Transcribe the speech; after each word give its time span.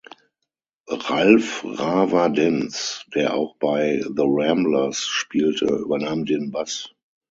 Ralf 0.87 1.63
„Rawa“ 1.63 2.29
Denz, 2.29 3.05
der 3.13 3.35
auch 3.35 3.57
bei 3.59 3.99
The 4.01 4.23
Ramblers 4.25 5.01
spielte, 5.01 5.65
übernahm 5.65 6.25
den 6.25 6.49
Bass. 6.49 6.89